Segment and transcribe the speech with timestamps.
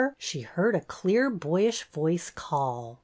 [0.17, 2.99] she heard a clear boyish voice call.